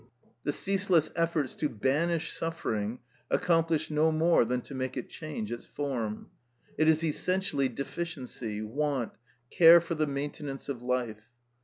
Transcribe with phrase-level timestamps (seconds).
[0.45, 2.97] The ceaseless efforts to banish suffering
[3.29, 6.31] accomplish no more than to make it change its form.
[6.75, 9.11] It is essentially deficiency, want,
[9.51, 11.29] care for the maintenance of life.